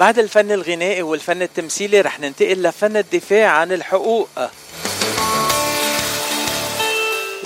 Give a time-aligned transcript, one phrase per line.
[0.00, 4.28] بعد الفن الغنائي والفن التمثيلي رح ننتقل لفن الدفاع عن الحقوق.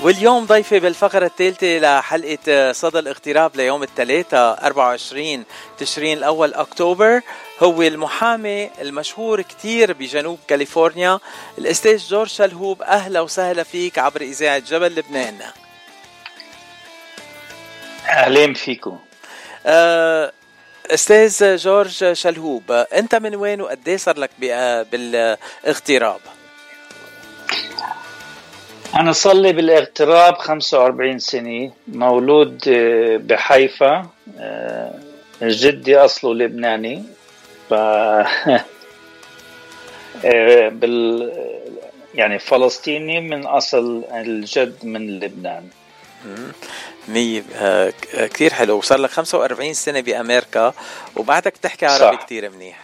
[0.02, 5.44] واليوم ضيفي بالفقرة الثالثة لحلقة صدى الاغتراب ليوم الثلاثاء 24
[5.78, 7.20] تشرين الأول أكتوبر
[7.62, 11.18] هو المحامي المشهور كتير بجنوب كاليفورنيا
[11.58, 12.82] الأستاذ جورج شلهوب.
[12.82, 15.38] أهلا وسهلا فيك عبر إذاعة جبل لبنان.
[18.08, 18.98] أهلين فيكم.
[19.66, 20.32] أه
[20.94, 24.30] أستاذ جورج شلهوب أنت من وين وقد صار لك
[24.92, 26.20] بالاغتراب؟
[28.94, 34.06] أنا صار لي بالاغتراب 45 سنة مولود آه، بحيفا
[34.38, 34.94] آه،
[35.42, 37.04] جدي أصله لبناني
[37.68, 38.64] ف آه،
[40.68, 41.32] بال
[42.14, 45.68] يعني فلسطيني من أصل الجد من لبنان
[47.08, 47.44] مية
[48.12, 48.76] كثير حلو.
[48.78, 50.74] وصار لك 45 سنة بأمريكا
[51.16, 52.78] وبعدك تحكي عربي كثير منيح.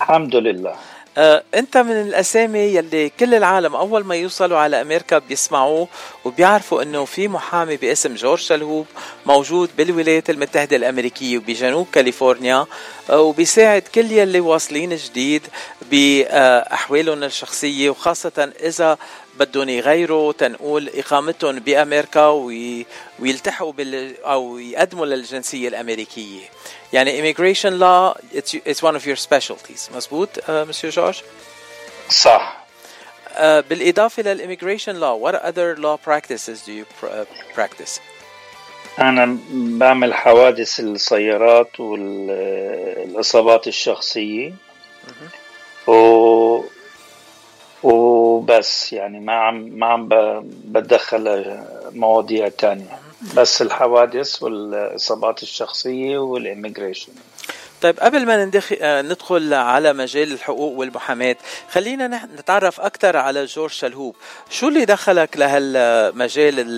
[0.00, 0.76] الحمد لله.
[1.18, 5.88] آه، أنت من الأسامي يلي كل العالم أول ما يوصلوا على أمريكا بيسمعوه
[6.24, 8.86] وبيعرفوا إنه في محامي باسم جورج شلهوب
[9.26, 12.66] موجود بالولايات المتحدة الأمريكية وبجنوب كاليفورنيا
[13.10, 15.42] آه، وبيساعد كل يلي واصلين جديد
[15.90, 18.98] بأحوالهم الشخصية وخاصة إذا
[19.38, 22.26] بدهم يغيروا تنقول إقامتهم بأمريكا
[23.18, 26.40] ويلتحقوا بال أو يقدموا للجنسية الأمريكية.
[26.92, 29.96] يعني immigration law it's, one of your specialties.
[29.96, 31.22] مزبوط مسيو جورج
[32.10, 32.66] صح.
[33.28, 36.84] uh, بالإضافة للإميجريشن law what other law practices do you
[37.54, 38.00] practice
[38.98, 44.52] أنا بعمل حوادث السيارات والإصابات الشخصية.
[45.86, 46.62] و
[47.82, 50.08] وبس يعني ما عم ما عم
[50.64, 51.56] بتدخل
[51.92, 52.98] مواضيع تانية.
[53.36, 57.12] بس الحوادث والإصابات الشخصية والإميجريشن.
[57.82, 61.36] طيب قبل ما ندخل آه، ندخل على مجال الحقوق والمحاماة
[61.70, 64.16] خلينا نتعرف أكثر على جورج شلهوب.
[64.50, 66.70] شو اللي دخلك لهالمجال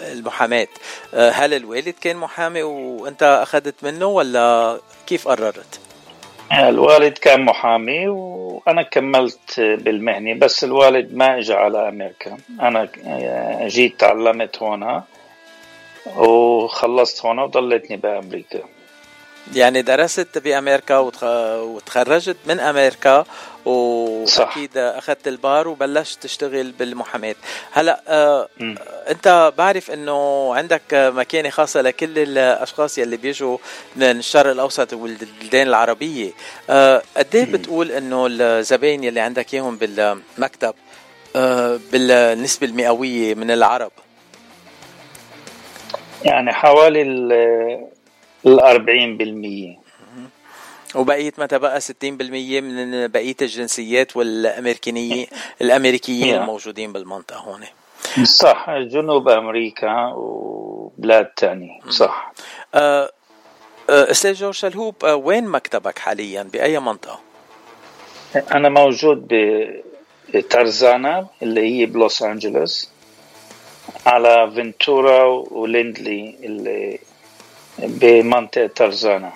[0.00, 0.68] المحاماة؟
[1.14, 5.85] آه، هل الوالد كان محامي وأنت أخذت منه ولا كيف قررت؟
[6.52, 12.36] الوالد كان محامي وأنا كملت بالمهنة بس الوالد ما اجى على أمريكا.
[12.60, 12.88] أنا
[13.66, 15.04] جيت تعلمت هنا
[16.16, 18.60] وخلصت هنا وضليتني بأمريكا.
[19.54, 23.24] يعني درست بأمريكا وتخرجت من أمريكا
[23.64, 24.76] واكيد.
[24.76, 27.34] أخذت البار وبلشت تشتغل بالمحاماة.
[27.72, 28.48] هلا آه
[29.10, 33.58] أنت بعرف إنه عندك مكانه خاصة لكل الأشخاص يلي بيجوا
[33.96, 36.32] من الشرق الأوسط والبلدان العربية.
[36.70, 40.74] آه قد إيه بتقول إنه الزباين يلي عندك إياهم بالمكتب
[41.36, 43.92] آه بالنسبة المئوية من العرب؟
[46.24, 47.02] يعني حوالي
[48.46, 49.86] ال 40%
[50.94, 51.82] وبقية متى بقى 60%
[52.60, 55.26] من بقية الجنسيات والأمريكانية
[55.60, 57.60] الأمريكيين الموجودين بالمنطقة هون؟
[58.24, 61.80] صح جنوب أمريكا وبلاد تانية.
[61.88, 62.32] صح.
[62.74, 63.10] أه,
[63.90, 67.20] أه، أستاذ جورج شلهوب أه، وين مكتبك حاليا؟ بأي منطقة؟
[68.52, 69.28] أنا موجود
[70.34, 72.90] بترزانا اللي هي بلوس أنجلوس
[74.06, 76.98] على فينتورا وليندلي اللي
[77.78, 79.32] بمنطقة ترزانا.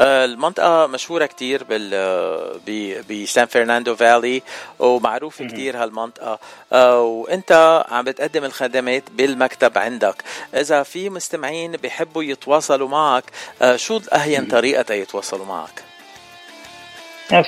[0.00, 4.42] آه، المنطقة مشهورة كتير بال بسان فرناندو فالي
[4.78, 6.38] ومعروف كتير هالمنطقة.
[6.72, 10.24] آه، وأنت عم بتقدم الخدمات بالمكتب عندك.
[10.54, 13.24] إذا في مستمعين بيحبوا يتواصلوا معك
[13.62, 15.82] آه، شو أهون طريقة يتواصلوا معك؟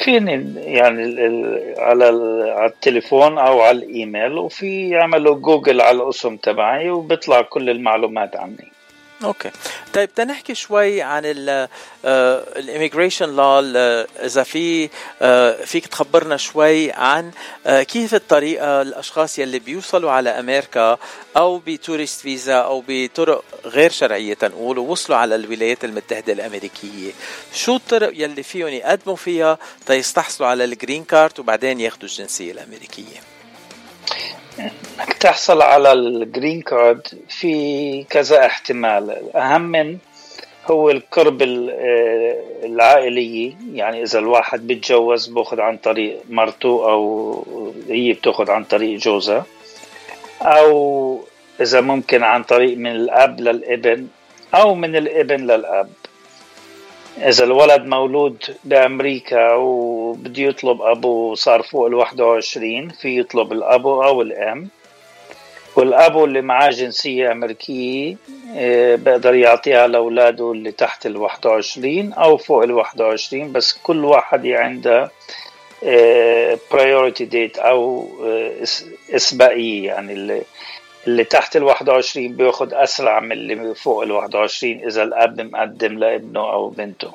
[0.04, 1.02] فيني يعني
[1.78, 2.04] على
[2.50, 8.77] على التليفون أو على الإيميل وفي يعملوا جوجل على الاسم تبعي وبيطلع كل المعلومات عني.
[9.24, 9.50] okay.
[9.94, 11.22] طيب تنحكي شوي عن
[12.04, 13.58] ال immigration لو
[14.24, 14.88] إذا في
[15.22, 17.30] آه، فيك تخبرنا شوي عن
[17.66, 20.98] آه، كيف الطريقة الأشخاص يلي بيوصلوا على أمريكا
[21.36, 27.12] أو ب tourist visa أو بطرق غير شرعية تنقول ووصلوا على الولايات المتحدة الأمريكية.
[27.54, 33.20] شو الطرق يلي فيهم يقدموا فيها تيستحصلوا على ال green card وبعدين ياخذوا الجنسية الأمريكية؟
[34.60, 39.10] انك تحصل على ال green card في كذا احتمال.
[39.10, 39.98] الاهم من
[40.66, 41.42] هو القربى
[42.64, 47.44] العائلية يعني إذا الواحد بيتجوز بأخذ عن طريق مرته أو
[47.88, 49.46] هي بتأخذ عن طريق جوزها.
[50.42, 51.20] أو
[51.60, 54.06] إذا ممكن عن طريق من الأب للابن
[54.54, 55.90] أو من الابن للأب.
[57.22, 64.22] إذا الولد مولود بأمريكا وبده يطلب أبوه صار فوق ال 21 في يطلب الأبو أو
[64.22, 64.68] الأم
[65.76, 68.16] والأب اللي معاه جنسية أمريكية
[68.56, 74.46] آه، بقدر يعطيها لأولاده اللي تحت ال 21 أو فوق ال 21 بس كل واحد
[74.46, 75.10] عنده
[76.72, 78.08] priority date أو
[79.14, 80.42] أسبقية يعني
[81.06, 86.40] اللي تحت ال 21 بياخد أسرع من اللي فوق ال 21 إذا الأب مقدم لابنه
[86.52, 87.12] أو بنته.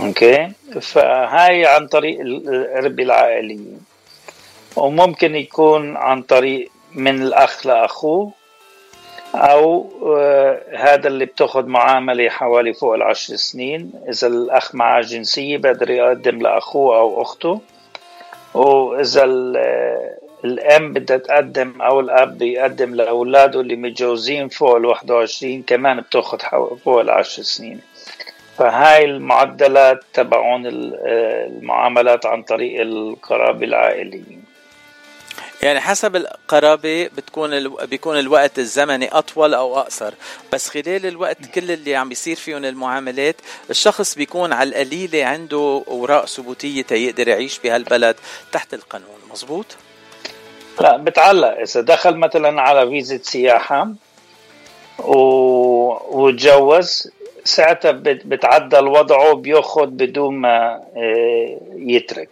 [0.00, 0.48] okay؟
[0.80, 3.60] فهاي عن طريق القربى العائلي.
[4.76, 8.32] وممكن يكون عن طريق من الأخ لأخوه
[9.34, 13.92] أو آه هذا اللي بتاخذ معاملة حوالي فوق العشر سنين.
[14.08, 17.60] إذا الأخ معاه جنسية بقدر يقدم لأخوه أو أخته.
[18.54, 19.24] وإذا
[20.44, 26.38] الأم بدها تقدم أو الأب بيقدم لأولاده اللي متجوزين فوق ال 21 كمان بتأخذ
[26.84, 27.80] فوق العشر سنين.
[28.58, 34.42] فهاي المعدلات تبعون المعاملات عن طريق القرابة العائليين
[35.62, 37.86] يعني حسب القرابة بتكون ال...
[37.86, 40.14] بيكون الوقت الزمني أطول أو أقصر.
[40.52, 43.36] بس خلال الوقت كل اللي عم بيصير فيهم المعاملات
[43.70, 48.16] الشخص بيكون على القليلة عنده أوراق ثبوتية تيقدر يعيش بهالبلد
[48.52, 49.18] تحت القانون.
[49.32, 49.76] مزبوط؟
[50.80, 51.58] لا بتعلق.
[51.58, 53.88] إذا دخل مثلا على فيزة سياحة
[54.98, 55.18] و...
[56.20, 57.10] وتجوز
[57.44, 62.28] ساعتها بتعدل وضعه بيأخذ بدون ما آه، يترك.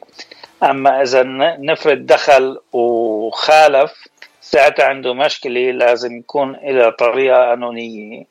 [0.63, 1.23] أما إذا
[1.61, 4.09] نفرض دخل وخالف
[4.41, 8.25] ساعتها عنده مشكلة لازم يكون إلى طريقة قانونيه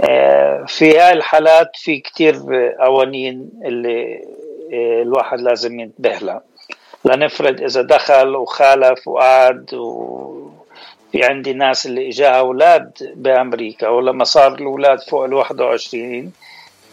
[0.00, 2.34] آه، في هاي الحالات في كتير
[2.80, 4.22] قوانين اللي
[4.72, 6.42] آه، الواحد لازم ينتبه لها.
[7.06, 10.50] لنفرض إذا دخل وخالف وقعد و
[11.12, 16.32] في عندي ناس اللي اجاها أولاد بأمريكا ولما صار الأولاد فوق ال 21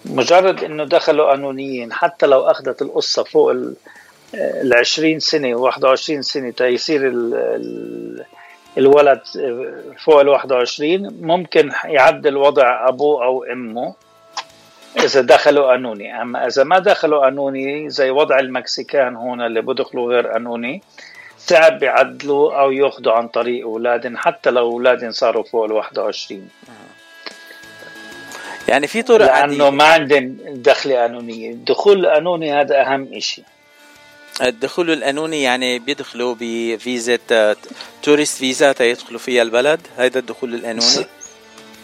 [0.05, 6.49] مجرد إنه دخلوا قانونيين حتى لو أخذت القصة فوق ال 20 سنة و 21 سنة
[6.51, 7.01] تيصير
[8.77, 9.21] الولد
[10.05, 13.93] فوق ال 21 ممكن يعدل وضع أبوه أو أمه.
[14.99, 20.27] إذا دخلوا قانوني أما إذا ما دخلوا قانوني زي وضع المكسيكان هون اللي بدخلوا غير
[20.27, 20.81] قانوني
[21.37, 26.49] صعب يعدلوا أو يأخذوا عن طريق اولادهم حتى لو اولادهم صاروا فوق ال 21
[28.67, 33.43] يعني في طرق لأنه ما عندهم دخله قانونيه، الدخول القانوني هذا أهم شيء
[34.41, 37.19] الدخول القانوني يعني بيدخلوا ب visa
[38.03, 41.05] tourist visa تيدخلوا فيها البلد؟ هذا الدخول القانوني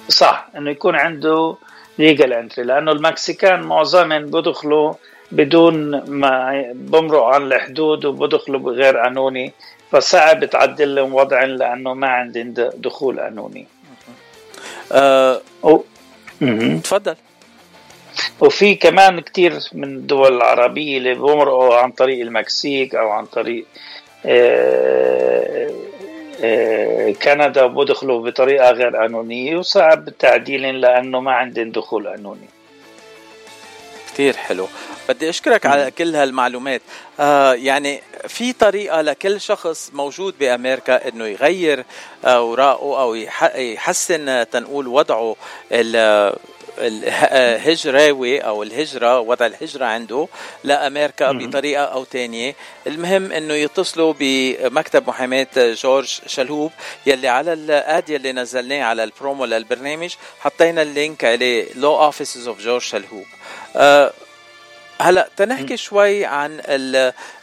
[0.09, 0.49] صح.
[0.57, 1.55] إنه يكون عنده
[1.99, 4.93] legal entry لأنه ال Mexican معظمهم بيدخلوا
[5.31, 9.53] بدون ما بمرق عن الحدود وبدخلوا بغير قانوني
[9.91, 13.67] فصعب تعدل لهم وضعهم لأنه ما عندهم دخول قانوني.
[14.91, 15.41] أه
[16.83, 17.15] تفضل.
[18.39, 23.65] وفي كمان كتير من الدول العربية اللي بمرقوا عن طريق المكسيك أو عن طريق
[24.25, 25.71] آه،
[27.23, 32.47] كندا بدخلوا بطريقة غير قانونية وصعب تعديلهم لأنه ما عندهم دخول قانوني
[34.13, 34.67] كثير حلو.
[35.09, 36.81] بدي أشكرك على كل هالمعلومات.
[37.19, 41.83] آه يعني في طريقة لكل شخص موجود بأمريكا إنه يغير
[42.25, 43.15] أوراقه أو
[43.55, 45.35] يحسن تنقول وضعه
[46.79, 50.27] الهجراوي أو الهجرة وضع الهجرة عنده
[50.63, 52.55] لأمريكا بطريقة أو ثانية
[52.87, 56.71] المهم إنه يتصلوا بمكتب محاماة جورج شلهوب
[57.05, 62.47] يلي على ال ad يلي نزلناه على البرومو للبرنامج حطينا ال link عليه Law Offices
[62.47, 63.25] of George Shalhoub
[65.01, 66.61] هلا تنحكي شوي عن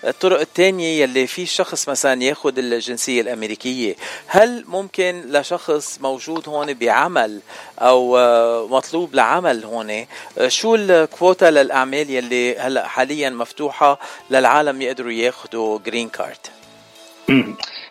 [0.04, 3.94] الطرق الثانية يلي في شخص مثلا ياخذ الجنسية الأمريكية.
[4.26, 7.40] هل ممكن لشخص موجود هون بعمل
[7.78, 13.98] أو آه، مطلوب لعمل هون آه، شو الكوتا للأعمال يلي هلا حاليا مفتوحة
[14.30, 16.46] للعالم يقدروا ياخذوا green card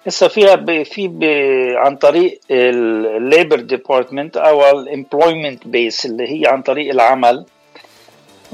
[0.07, 1.09] هسه فيها في
[1.75, 7.45] عن طريق ال Labor Department أو ال employment based اللي هي عن طريق العمل.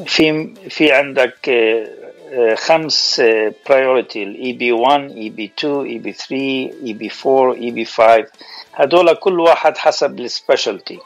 [0.06, 1.88] في في عندك آه،
[2.34, 3.22] آه، خمس
[3.70, 8.26] priority ال EB 1 EB 2 EB 3 EB 4 EB 5
[8.74, 11.00] هدول كل واحد حسب ال specialty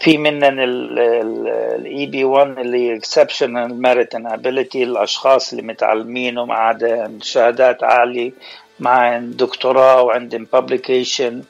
[0.00, 7.84] في منن ال EB 1 اللي exceptional merit and ability الأشخاص اللي متعلمين ومعهم شهادات
[7.84, 8.32] عالية
[8.80, 11.42] معهم دكتوراه وعندهم publication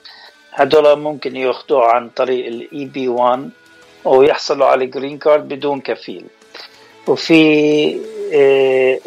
[0.53, 3.51] هدول ممكن ياخذوه عن طريق ال EB 1
[4.05, 6.25] ويحصلوا على green card بدون كفيل.
[7.09, 8.01] وفي
[8.35, 8.99] آه،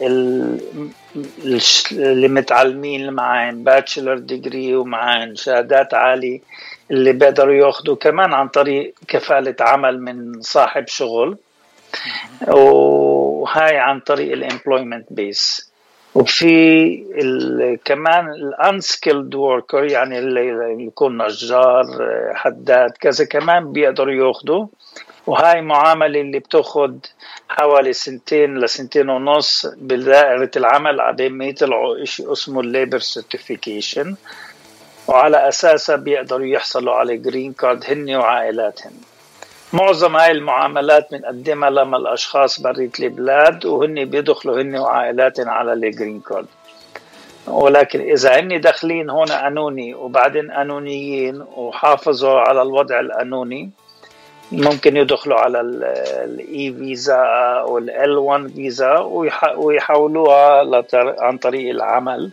[1.91, 6.39] اللي متعلمين اللي معاهم bachelor degree ومعاهم شهادات عالية
[6.91, 11.37] اللي بيقدروا ياخذوا كمان عن طريق كفالة عمل من صاحب شغل.
[12.47, 15.71] وهاي عن طريق ال employment based
[16.15, 21.85] وفي كمان ال unskilled worker يعني اللي يكون نجار
[22.33, 24.67] حداد كذا كمان بيقدروا ياخذوا
[25.27, 27.05] وهاي معاملة اللي بتاخد
[27.49, 34.15] حوالي سنتين لسنتين ونص بدائرة العمل ما يطلعوا إشي اسمه ال labor certification
[35.07, 38.91] وعلى أساسها بيقدروا يحصلوا على green card هن وعائلاتهم.
[39.73, 46.19] معظم هاي المعاملات بنقدمها لما الأشخاص بريت البلاد وهن بيدخلوا هن وعائلاتهم على ال green
[46.19, 46.45] card
[47.47, 53.71] ولكن إذا هن داخلين هون قانوني وبعدين قانونيين وحافظوا على الوضع القانوني
[54.51, 57.23] ممكن يدخلوا على ال E visa
[57.61, 58.99] أو ال L1 visa
[59.57, 60.83] ويحولوها
[61.19, 62.31] عن طريق العمل.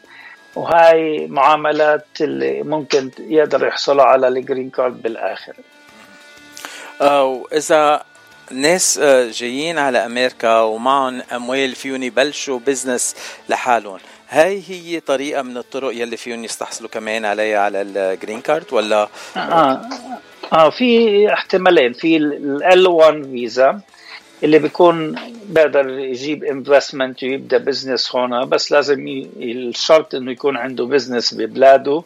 [0.57, 5.55] وهاي معاملات اللي ممكن يقدر يحصلوا على ال green card بالآخر.
[7.01, 8.03] واذا
[8.51, 13.17] ناس آه، جايين على أمريكا ومعهم أموال فيهم يبلشوا business
[13.49, 13.99] لحالهم
[14.29, 19.09] هاي هي طريقة من الطرق يلي فيهم يستحصلوا كمان عليها على ال green card ولا؟
[19.37, 19.83] آه.
[20.53, 21.93] آه في احتمالين.
[21.93, 23.81] في ال L1 visa
[24.45, 31.35] اللي بيكون بقدر يجيب investment ويبدأ business هون بس لازم الشرط إنه يكون عنده business
[31.35, 32.03] ببلاده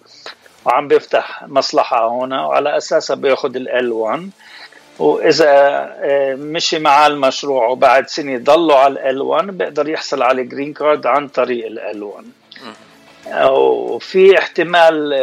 [0.65, 4.31] وعم بيفتح مصلحة هون وعلى أساسها بياخذ ال L1
[4.99, 5.49] وإذا
[6.03, 11.07] آه، مشي مع المشروع وبعد سنة ضلوا على ال L1 بيقدر يحصل على green card
[11.07, 12.25] عن طريق ال L1
[13.27, 15.15] وفي احتمال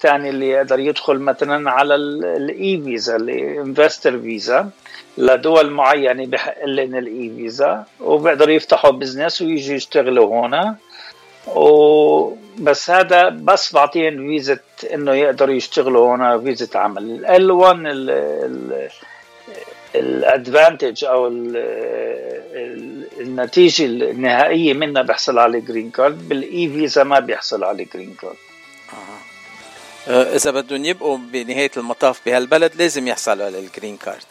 [0.00, 4.70] ثاني آه، اللي يقدر يدخل مثلا على ال E visa ال investor visa
[5.18, 10.74] لدول معينة بحق لهم ال E visa وبيقدروا يفتحوا business ويجوا يشتغلوا هون.
[11.46, 14.58] وبس هذا بس بعطيهم فيزا
[14.94, 17.26] إنه يقدروا يشتغلوا هون فيزا عمل.
[17.26, 17.76] ال L1
[19.94, 21.28] ال advantage أو
[23.20, 28.36] النتيجة النهائية منها بيحصل على green card بال E visa ما بيحصل على green card
[28.92, 30.36] آه.
[30.36, 34.24] إذا بدهم يبقوا بنهاية المطاف بهالبلد لازم يحصلوا على ال green card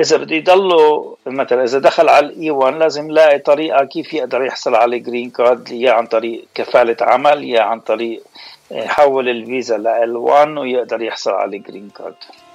[0.00, 4.74] إذا بده يضلوا مثلا إذا دخل على ال E1 لازم يلاقي طريقة كيف يقدر يحصل
[4.74, 8.22] على ال green card يا عن طريق كفالة عمل يا عن طريق
[8.70, 12.47] يحول الفيزا ل L1 ويقدر يحصل على ال green card آه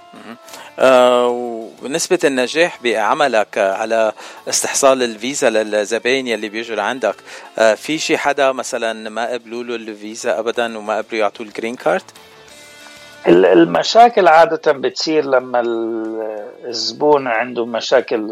[1.84, 4.12] ونسبة النجاح بعملك على
[4.50, 7.16] استحصال الفيزا للزباين يلي بيجوا لعندك
[7.60, 11.76] آه في شي حدا مثلا ما قبلوا له الفيزا ابدا وما قبلوا يعطوه ال green
[11.76, 12.02] card؟
[13.28, 15.62] المشاكل عادة بتصير لما
[16.66, 18.28] الزبون عنده مشاكل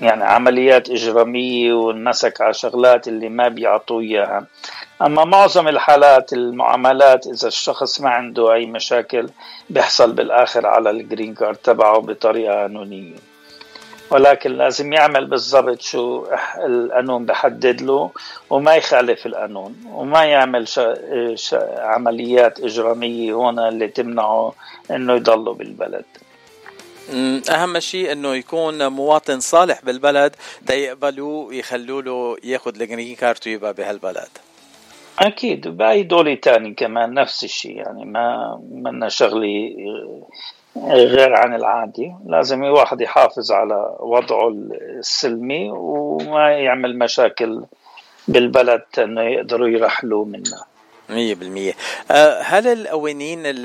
[0.00, 4.46] يعني عمليات إجرامية والنسك على شغلات اللي ما بيعطوه إياها.
[5.02, 9.28] أما معظم الحالات المعاملات إذا الشخص ما عنده أي مشاكل
[9.70, 13.14] بيحصل بالآخر على ال green card تبعه بطريقة قانونية
[14.10, 16.26] ولكن لازم يعمل بالضبط شو
[16.58, 18.10] القانون بحدد له
[18.50, 20.94] وما يخالف القانون وما يعمل شا
[21.34, 24.52] شا عمليات إجرامية هون اللي تمنعه
[24.90, 26.04] إنه يضله بالبلد.
[27.50, 33.74] أهم شيء إنه يكون مواطن صالح بالبلد تيقبلوه يخلوا له ياخذ ال green card ويبقى
[33.74, 34.28] بهالبلد.
[35.18, 39.76] أكيد باي دولة تاني كمان نفس الشيء يعني ما منا شغلي
[40.86, 44.48] غير عن العادي لازم الواحد يحافظ على وضعه
[44.98, 47.64] السلمي وما يعمل مشاكل
[48.28, 50.73] بالبلد إنه يقدروا يرحلوا منها.
[51.08, 51.72] مية بالمية.
[52.10, 53.56] آه، هل القوانين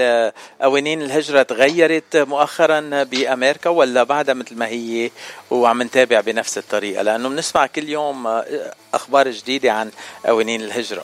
[0.62, 5.12] قوانين الهجرة تغيرت مؤخرا بأمريكا ولا بعدها مثل ما هي
[5.51, 8.46] وعم نتابع بنفس الطريقة؟ لأنه بنسمع كل يوم آه،
[8.93, 9.91] أخبار جديدة عن
[10.25, 11.03] قوانين الهجرة.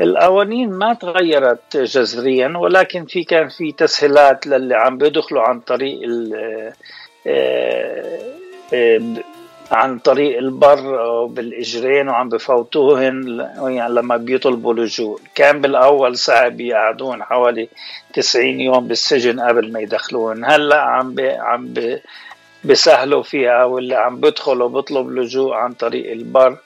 [0.00, 6.00] القوانين ما تغيرت جذريا ولكن في كان في تسهيلات للي عم بيدخلوا عن طريق
[7.26, 9.12] آه،
[9.70, 15.20] عن طريق البر بالإجرين وعم بفوتوهن يعني لما بيطلبوا لجوء.
[15.34, 17.68] كان بالأول صعب يقعدون حوالي
[18.14, 20.44] 90 يوم بالسجن قبل ما يدخلوهن.
[20.44, 22.02] هلأ عم بي عم بي
[22.64, 26.56] بيسهلوا فيها واللي عم بدخل بيطلب لجوء عن طريق البر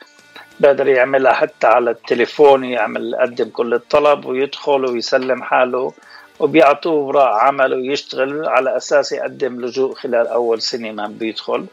[0.61, 5.93] بقدر يعملها حتى على التليفون يعمل يقدم كل الطلب ويدخل ويسلم حاله
[6.41, 11.67] وبيعطوه أوراق عمل ويشتغل على أساس يقدم لجوء خلال أول سنة ما بيدخل.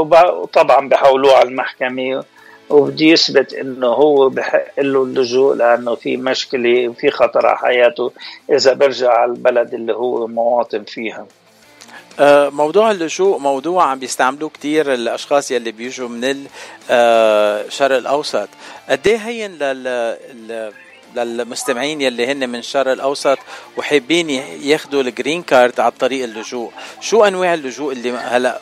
[0.00, 2.24] وطبعا بحولوه على المحكمة
[2.70, 8.12] وبده يثبت إنه هو بحق له اللجوء لأنه في مشكلة وفي خطر على حياته
[8.50, 11.26] إذا برجع على البلد اللي هو مواطن فيها.
[12.20, 16.24] آه، موضوع اللجوء موضوع عم بيستعملوه كتير الأشخاص يلي بيجوا من
[16.90, 18.48] الشرق آه، الأوسط.
[18.88, 20.72] قد إيه هين لل
[21.16, 23.38] للمستمعين يلي هن من الشرق الأوسط
[23.76, 24.30] وحابين
[24.62, 28.60] ياخذوا الجرين كارد على طريق اللجوء؟ شو أنواع اللجوء اللي هلأ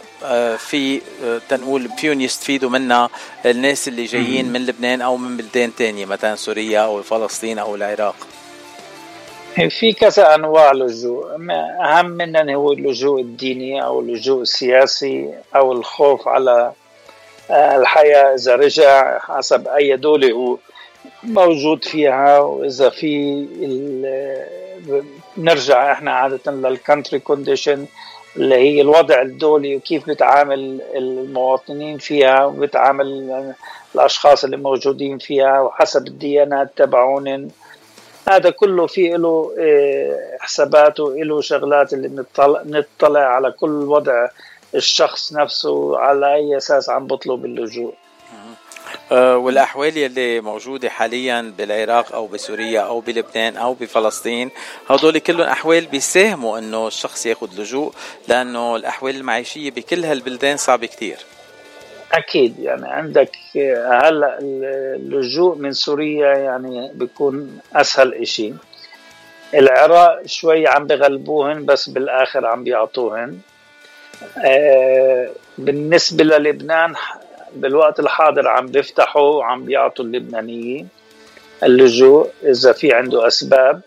[0.59, 1.00] في
[1.49, 3.11] تنقول فيهم يستفيدوا منها
[3.47, 8.16] الناس اللي جايين من لبنان أو من بلدان تانية مثلا سوريا أو فلسطين أو العراق.
[9.69, 11.26] في كذا أنواع لجوء.
[11.85, 16.73] أهم منها هو اللجوء الديني أو اللجوء السياسي أو الخوف على
[17.50, 20.57] آه، الحياة إذا رجع حسب أي دولة هو
[21.23, 22.38] موجود فيها.
[22.38, 23.47] وإذا في
[25.37, 27.87] نرجع إحنا عادة لل country condition
[28.37, 33.55] اللي هي الوضع الدولي وكيف بتعامل المواطنين فيها وبتعامل
[33.95, 37.49] الأشخاص اللي موجودين فيها وحسب الديانات تبعون.
[38.29, 44.29] هذا كله في له آه، حسابات وله شغلات اللي نطلع, نطلع على كل وضع
[44.75, 47.95] الشخص نفسه على أي أساس عم بطلب اللجوء.
[49.13, 54.51] والأحوال يلي موجودة حاليا بالعراق أو بسوريا أو بلبنان أو بفلسطين
[54.91, 57.93] هدول كلهم أحوال بيساهموا إنه الشخص ياخذ لجوء
[58.29, 61.17] لأنه الأحوال المعيشية بكل هالبلدان صعبه كثير
[62.13, 63.31] أكيد يعني عندك
[64.03, 68.53] هلأ اللجوء من سوريا يعني بيكون أسهل إشي.
[69.55, 73.39] العراق شوي عم بغلبوهن بس بالآخر عم بيعطوهن.
[74.45, 76.95] آه، بالنسبة للبنان
[77.55, 80.89] بالوقت الحاضر عم بيفتحوا وعم بيعطوا اللبنانيين
[81.63, 83.81] اللجوء إذا في عنده أسباب.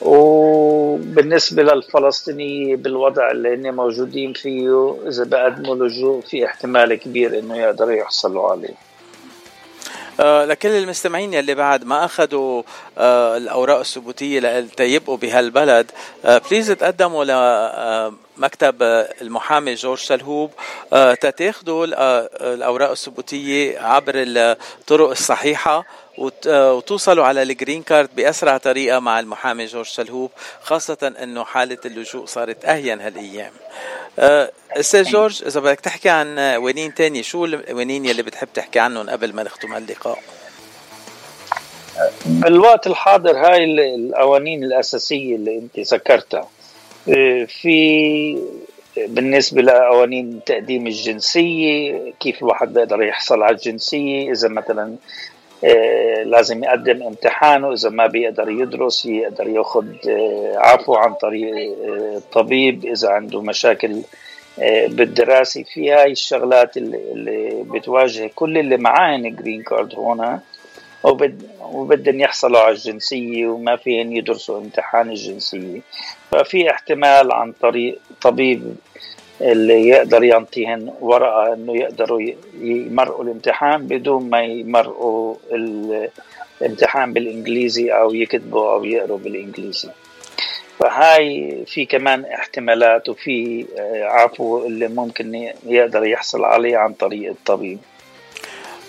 [0.00, 7.92] وبالنسبة للفلسطينيين بالوضع اللي هن موجودين فيه إذا بقدموا لجوء في احتمال كبير إنه يقدروا
[7.92, 8.74] يحصلوا عليه.
[10.18, 12.62] لكل المستمعين يلي بعد ما أخذوا
[12.98, 15.90] آه الأوراق الثبوتية ليبقوا بهالبلد
[16.24, 17.24] آه please تقدموا
[18.38, 20.50] لمكتب آه، المحامي جورج شلهوب
[20.92, 25.84] آه تتاخذوا آه، الأوراق الثبوتية عبر الطرق الصحيحة
[26.18, 30.30] وتوصلوا على ال green card بأسرع طريقة مع المحامي جورج شلهوب
[30.62, 33.52] خاصة إنه حالة اللجوء صارت أهين هالأيام.
[34.72, 39.34] أستاذ جورج إذا بدك تحكي عن عناوين تاني شو العناوين يلي بتحب تحكي عنهم قبل
[39.34, 40.18] ما نختم هاللقاء؟
[42.26, 46.48] بالوقت الحاضر هاي القوانين الأساسية اللي أنت ذكرتها.
[47.08, 48.38] أه، في
[48.96, 54.98] بالنسبة لقوانين تقديم الجنسية كيف الواحد بيقدر يحصل على الجنسية؟ إذا مثلا آه،
[56.24, 61.54] لازم يقدم امتحانه إذا ما بيقدر يدرس يقدر ياخذ آه، عفو عن طريق
[61.88, 64.02] الطبيب آه، إذا عنده مشاكل
[64.88, 65.62] بالدراسة.
[65.62, 70.40] في هاي الشغلات اللي بتواجه كل اللي معاهن جرين كارد هون
[71.62, 75.80] وبدهم يحصلوا على الجنسية وما فيهن يدرسوا امتحان الجنسية.
[76.30, 78.76] ففي احتمال عن طريق طبيب
[79.40, 82.20] اللي يقدر يعطيهن ورقة إنه يقدروا
[82.60, 85.34] يمرقوا الامتحان بدون ما يمرقوا
[86.60, 89.88] الامتحان بالإنجليزي أو يكتبوا أو يقروا بالإنجليزي.
[90.78, 97.78] فهاي في كمان احتمالات وفي آه، عفو اللي ممكن يقدر يحصل عليه عن طريق الطبيب.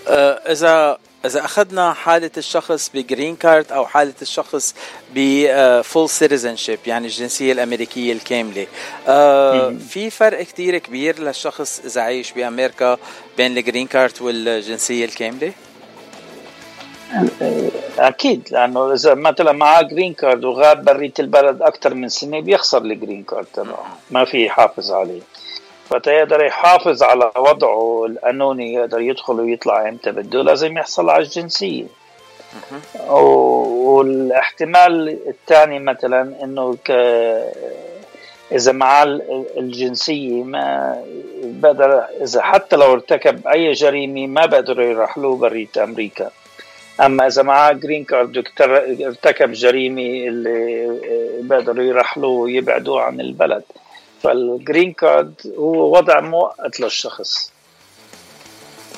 [0.10, 4.76] اذا إذا أخذنا حالة الشخص ب green card أو حالة الشخص
[5.16, 8.68] ب full citizenship يعني الجنسية الأمريكية الكاملة.
[9.08, 12.98] آه في فرق كتير كبير للشخص إذا عايش بأمريكا
[13.38, 15.52] بين ال green card والجنسية الكاملة؟
[18.00, 22.89] أكيد لأنه إذا مثلا معاه green card وغاب برية البلد أكثر من سنة بيخسر ال
[22.89, 23.98] green card تبعه.
[24.12, 25.22] ما في يحافظ عليه.
[25.90, 31.86] فتيقدر يحافظ على وضعه القانوني يقدر يدخل ويطلع إمتى بده لازم يحصل على الجنسية.
[33.10, 36.92] والاحتمال الثاني مثلا إنه ك
[38.52, 39.22] إذا معاه
[39.58, 40.96] الجنسية ما
[41.44, 46.32] بقدر إذا حتى لو ارتكب أي جريمة ما بقدروا يرحلوه برية أمريكا.
[47.02, 48.44] أما إذا معاه جرين كارد
[49.02, 50.90] ارتكب جريمة اللي
[51.42, 53.64] بقدروا يرحلوه ويبعدوه عن البلد.
[54.24, 57.52] فال green card هو وضع مؤقت للشخص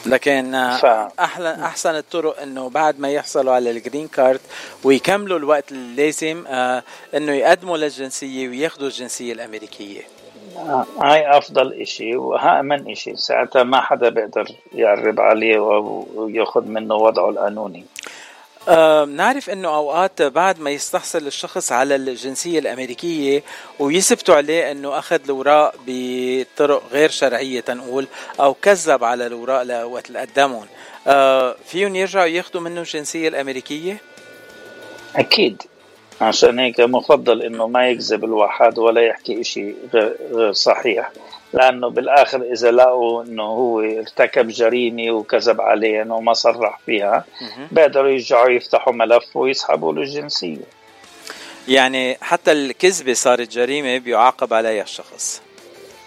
[0.05, 0.85] لكن ف...
[1.19, 4.39] أحلى أحسن الطرق إنه بعد ما يحصلوا على ال green card
[4.83, 6.83] ويكملوا الوقت اللازم آه
[7.15, 10.01] إنه يقدموا للجنسية وياخذوا الجنسية الأمريكية.
[10.57, 17.29] آه هاي أفضل إشي واامن إشي ساعتها ما حدا بيقدر يقرب عليه وياخذ منه وضعه
[17.29, 17.85] القانوني.
[19.07, 23.43] نعرف إنه أوقات بعد ما يستحصل الشخص على الجنسية الأمريكية
[23.79, 28.07] ويثبتوا عليه إنه أخذ الاوراق بطرق غير شرعية تنقول
[28.39, 30.65] أو كذب على الاوراق لوقت قدمهم
[31.07, 33.97] أه فيهم يرجعوا ياخذوا منه الجنسية الأمريكية؟
[35.15, 35.63] أكيد.
[36.21, 41.11] عشان هيك مفضل إنه ما يكذب الواحد ولا يحكي إشي غير صحيح.
[41.53, 47.25] لأنه بالآخر إذا لقوا إنه هو ارتكب جريمة وكذب عليهم وما صرح فيها
[47.71, 50.65] بيقدروا يرجعوا يفتحوا ملف ويسحبوا له الجنسية.
[51.67, 55.41] يعني حتى الكذبة صارت جريمة بيعاقب عليها الشخص.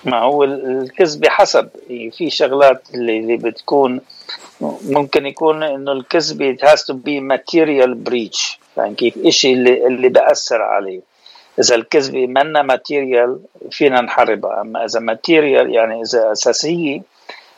[0.04, 1.68] ما هو الكذب حسب.
[1.88, 4.00] في شغلات اللي, اللي بتكون
[4.60, 8.58] ممكن يكون إنه الكذب it has to be material breach.
[8.76, 11.00] يعني كيف إشي اللي اللي بأثر عليه.
[11.58, 13.38] إذا الكذبه مانا material
[13.70, 17.02] فينا نحاربها أما إذا material يعني إذا اساسيه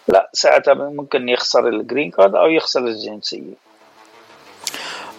[0.09, 3.67] لا ساعتها ممكن يخسر ال green card أو يخسر الجنسية.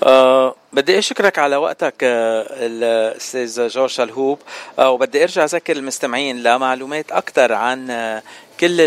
[0.04, 4.40] أه بدي أشكرك على وقتك أه الاستاذ جورج شلهوب
[4.80, 8.22] أه وبدي أرجع أذكر المستمعين لمعلومات أكثر عن أه
[8.60, 8.82] كل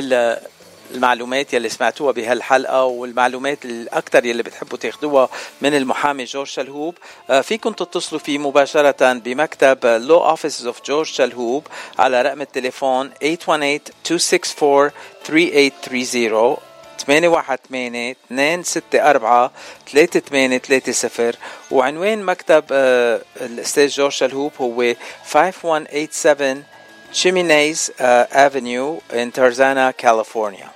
[0.95, 5.29] المعلومات يلي سمعتوها بهالحلقة والمعلومات الأكثر يلي بتحبوا تاخذوها
[5.61, 6.95] من المحامي جورج شلهوب
[7.31, 11.67] آه، فيكم تتصلوا فيه مباشرة بمكتب Law Office of جورج شلهوب
[11.99, 14.91] على رقم التليفون 818 264
[15.25, 16.57] 3830
[16.99, 19.51] 818 264
[19.87, 21.33] 3830
[21.71, 26.65] وعنوان مكتب آه، الأستاذ جورج شلهوب هو 5187
[27.13, 30.71] Chimneys uh, Avenue in Tarzana, California.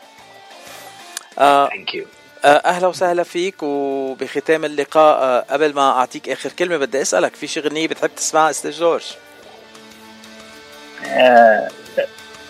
[1.36, 2.04] Thank you
[2.44, 7.46] آه، أهلا وسهلا فيك وبختام اللقاء آه، قبل ما أعطيك آخر كلمة بدي أسألك في
[7.46, 9.04] شي غنيه بتحب تسمعها أستاذ جورج؟
[11.06, 11.68] آه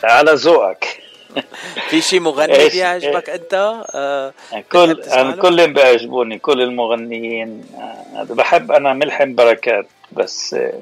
[0.04, 1.00] على ذوقك.
[1.90, 4.32] في شي مغني بيعجبك أنت؟ آه
[4.72, 7.64] كل أنا كلهم بيعجبوني كل المغنيين.
[7.78, 10.72] آه بحب أنا ملحم بركات بس آه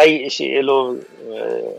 [0.00, 0.98] أي شيء له
[1.32, 1.72] آه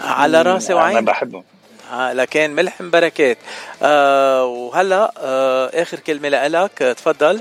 [0.00, 1.38] على راسي وعيني أنا بحبه.
[1.38, 1.55] آه
[1.92, 3.38] لكن ملحم بركات
[3.82, 7.40] آه وهلا آه آخر كلمة لك تفضل.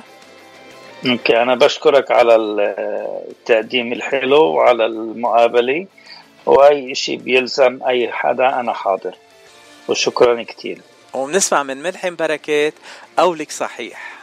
[1.08, 5.88] أوكي أنا بشكرك على التقديم الحلو وعلى المقابلة.
[6.46, 9.16] وأي شيء بيلزم أي حدا أنا حاضر.
[9.88, 10.82] وشكرا كثير
[11.14, 12.74] وبنسمع من ملحم بركات
[13.18, 14.15] قولك صحيح.